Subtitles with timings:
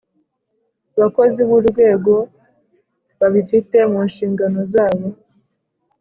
[0.99, 2.15] Bakozi B Urwego
[3.19, 5.07] Babifite Mu Nshingano Zabo